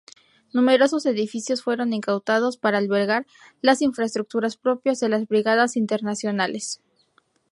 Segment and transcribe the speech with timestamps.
[0.51, 3.27] Numerosos edificios fueron incautados para albergar
[3.61, 6.81] las infraestructuras propias de las Brigadas Internacionales.